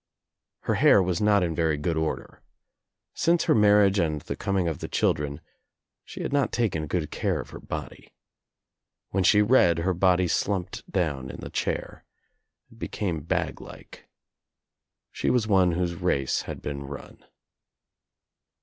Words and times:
Her 0.61 0.73
hair 0.73 1.03
was 1.03 1.21
not 1.21 1.43
in 1.43 1.53
very 1.53 1.77
good 1.77 1.95
order. 1.95 2.41
Since 3.13 3.43
her 3.43 3.53
marriage 3.53 3.99
and 3.99 4.19
the 4.21 4.35
coming 4.35 4.67
of 4.67 4.79
the 4.79 4.87
children 4.87 5.41
she 6.03 6.23
had 6.23 6.33
not 6.33 6.51
taken 6.51 6.87
good 6.87 7.11
care 7.11 7.39
of 7.39 7.51
her 7.51 7.59
body. 7.59 8.11
When 9.11 9.23
she 9.23 9.43
read 9.43 9.77
her 9.77 9.93
body 9.93 10.27
slumped 10.27 10.91
down 10.91 11.29
in 11.29 11.39
the 11.41 11.51
charr. 11.51 12.03
It 12.71 12.79
became 12.79 13.21
bag 13.21 13.61
like. 13.61 14.09
She 15.11 15.29
was 15.29 15.45
one 15.47 15.73
whose 15.73 15.93
race 15.93 16.41
had 16.49 16.63
been 16.63 16.81
run. 16.81 17.23